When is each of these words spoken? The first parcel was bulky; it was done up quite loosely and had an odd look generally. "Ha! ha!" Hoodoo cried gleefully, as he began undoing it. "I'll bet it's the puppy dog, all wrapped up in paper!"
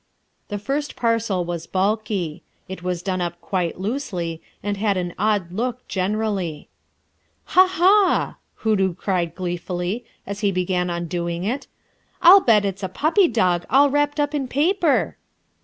The 0.47 0.57
first 0.57 0.95
parcel 0.95 1.45
was 1.45 1.67
bulky; 1.67 2.41
it 2.67 2.81
was 2.81 3.03
done 3.03 3.21
up 3.21 3.39
quite 3.39 3.79
loosely 3.79 4.41
and 4.63 4.75
had 4.77 4.97
an 4.97 5.13
odd 5.19 5.51
look 5.51 5.87
generally. 5.87 6.69
"Ha! 7.53 7.67
ha!" 7.69 8.37
Hoodoo 8.55 8.95
cried 8.95 9.35
gleefully, 9.35 10.03
as 10.25 10.39
he 10.39 10.51
began 10.51 10.89
undoing 10.89 11.43
it. 11.43 11.67
"I'll 12.19 12.41
bet 12.41 12.65
it's 12.65 12.81
the 12.81 12.89
puppy 12.89 13.27
dog, 13.27 13.63
all 13.69 13.91
wrapped 13.91 14.19
up 14.19 14.33
in 14.33 14.47
paper!" 14.47 15.17